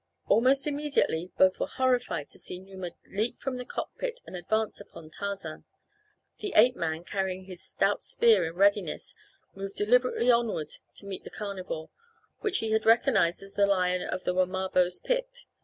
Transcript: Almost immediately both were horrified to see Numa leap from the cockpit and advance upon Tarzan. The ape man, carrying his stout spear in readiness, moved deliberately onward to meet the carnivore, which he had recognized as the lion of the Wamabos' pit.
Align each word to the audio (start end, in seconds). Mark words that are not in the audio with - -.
Almost 0.27 0.65
immediately 0.65 1.31
both 1.37 1.59
were 1.59 1.67
horrified 1.67 2.27
to 2.31 2.39
see 2.39 2.57
Numa 2.57 2.89
leap 3.07 3.39
from 3.39 3.57
the 3.57 3.65
cockpit 3.65 4.19
and 4.25 4.35
advance 4.35 4.81
upon 4.81 5.11
Tarzan. 5.11 5.63
The 6.39 6.53
ape 6.55 6.75
man, 6.75 7.03
carrying 7.03 7.43
his 7.45 7.61
stout 7.61 8.03
spear 8.03 8.43
in 8.45 8.55
readiness, 8.55 9.13
moved 9.53 9.75
deliberately 9.75 10.31
onward 10.31 10.73
to 10.95 11.05
meet 11.05 11.23
the 11.23 11.29
carnivore, 11.29 11.91
which 12.39 12.57
he 12.65 12.71
had 12.71 12.87
recognized 12.87 13.43
as 13.43 13.53
the 13.53 13.67
lion 13.67 14.01
of 14.01 14.23
the 14.23 14.33
Wamabos' 14.33 14.99
pit. 15.03 15.45